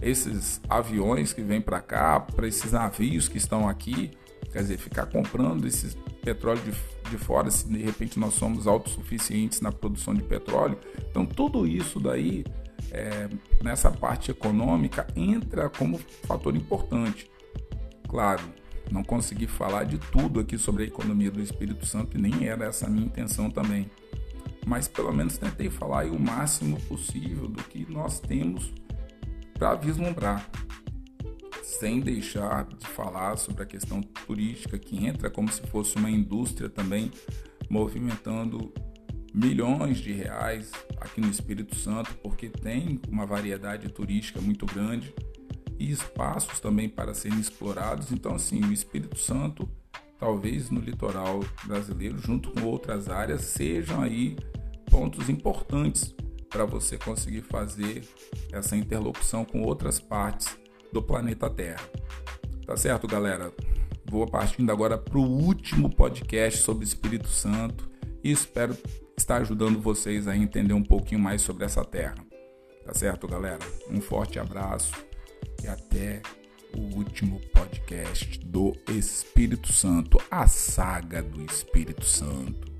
esses 0.00 0.60
aviões 0.68 1.32
que 1.32 1.42
vêm 1.42 1.60
para 1.60 1.80
cá, 1.80 2.20
para 2.20 2.46
esses 2.46 2.72
navios 2.72 3.28
que 3.28 3.38
estão 3.38 3.68
aqui, 3.68 4.10
quer 4.52 4.60
dizer, 4.60 4.78
ficar 4.78 5.06
comprando 5.06 5.66
esse 5.66 5.96
petróleo 6.22 6.60
de, 6.62 7.10
de 7.10 7.18
fora, 7.18 7.50
se 7.50 7.68
de 7.68 7.82
repente 7.82 8.18
nós 8.18 8.34
somos 8.34 8.66
autossuficientes 8.66 9.60
na 9.60 9.70
produção 9.70 10.14
de 10.14 10.22
petróleo. 10.22 10.78
Então, 11.10 11.24
tudo 11.24 11.66
isso 11.66 12.00
daí, 12.00 12.44
é, 12.90 13.28
nessa 13.62 13.90
parte 13.90 14.30
econômica, 14.30 15.06
entra 15.16 15.68
como 15.70 15.98
fator 16.26 16.54
importante. 16.56 17.30
Claro, 18.08 18.42
não 18.90 19.02
consegui 19.02 19.46
falar 19.46 19.84
de 19.84 19.98
tudo 19.98 20.40
aqui 20.40 20.58
sobre 20.58 20.84
a 20.84 20.86
economia 20.86 21.30
do 21.30 21.40
Espírito 21.40 21.86
Santo 21.86 22.16
e 22.16 22.20
nem 22.20 22.46
era 22.46 22.66
essa 22.66 22.86
a 22.86 22.90
minha 22.90 23.06
intenção 23.06 23.50
também. 23.50 23.90
Mas 24.66 24.86
pelo 24.86 25.12
menos 25.12 25.38
tentei 25.38 25.70
falar 25.70 26.06
o 26.06 26.20
máximo 26.20 26.80
possível 26.82 27.48
do 27.48 27.62
que 27.64 27.90
nós 27.90 28.20
temos 28.20 28.72
para 29.54 29.74
vislumbrar, 29.74 30.48
sem 31.62 32.00
deixar 32.00 32.64
de 32.66 32.86
falar 32.86 33.36
sobre 33.36 33.62
a 33.62 33.66
questão 33.66 34.02
turística 34.02 34.78
que 34.78 35.06
entra 35.06 35.30
como 35.30 35.50
se 35.50 35.62
fosse 35.62 35.96
uma 35.96 36.10
indústria 36.10 36.68
também 36.68 37.10
movimentando 37.68 38.72
milhões 39.34 39.98
de 39.98 40.12
reais 40.12 40.70
aqui 40.98 41.20
no 41.20 41.28
Espírito 41.28 41.74
Santo, 41.74 42.14
porque 42.22 42.48
tem 42.48 43.00
uma 43.08 43.24
variedade 43.24 43.88
turística 43.88 44.40
muito 44.40 44.66
grande 44.66 45.14
e 45.78 45.90
espaços 45.90 46.60
também 46.60 46.88
para 46.88 47.14
serem 47.14 47.40
explorados. 47.40 48.12
Então, 48.12 48.34
assim, 48.34 48.60
o 48.60 48.72
Espírito 48.72 49.18
Santo, 49.18 49.68
talvez 50.18 50.70
no 50.70 50.80
litoral 50.80 51.40
brasileiro, 51.64 52.18
junto 52.18 52.50
com 52.50 52.62
outras 52.66 53.08
áreas, 53.08 53.42
sejam 53.42 54.02
aí 54.02 54.36
pontos 54.90 55.28
importantes 55.28 56.14
para 56.48 56.64
você 56.66 56.98
conseguir 56.98 57.40
fazer 57.42 58.04
essa 58.52 58.76
interlocução 58.76 59.44
com 59.44 59.62
outras 59.62 59.98
partes 59.98 60.56
do 60.92 61.02
planeta 61.02 61.48
Terra. 61.48 61.82
Tá 62.66 62.76
certo, 62.76 63.06
galera? 63.06 63.50
Vou 64.04 64.26
partindo 64.26 64.70
agora 64.70 64.98
para 64.98 65.18
o 65.18 65.22
último 65.22 65.88
podcast 65.88 66.60
sobre 66.60 66.84
Espírito 66.84 67.28
Santo 67.28 67.90
e 68.22 68.30
espero 68.30 68.76
estar 69.16 69.36
ajudando 69.36 69.80
vocês 69.80 70.26
a 70.26 70.36
entender 70.36 70.74
um 70.74 70.82
pouquinho 70.82 71.20
mais 71.20 71.42
sobre 71.42 71.64
essa 71.64 71.84
terra. 71.84 72.16
Tá 72.84 72.94
certo, 72.94 73.28
galera? 73.28 73.60
Um 73.90 74.00
forte 74.00 74.38
abraço 74.38 74.92
e 75.62 75.68
até 75.68 76.20
o 76.76 76.96
último 76.96 77.40
podcast 77.52 78.38
do 78.40 78.72
Espírito 78.88 79.72
Santo, 79.72 80.20
a 80.30 80.46
saga 80.46 81.22
do 81.22 81.44
Espírito 81.44 82.04
Santo. 82.04 82.72